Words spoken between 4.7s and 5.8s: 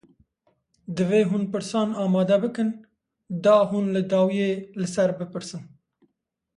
li ser bipirsin